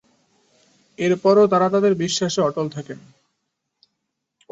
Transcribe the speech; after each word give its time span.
এরপরও 0.99 1.45
তারা 1.47 1.67
তাদের 1.69 1.93
বিশ্বাসে 1.95 2.39
অটল 2.41 2.67
থাকেন। 2.69 2.99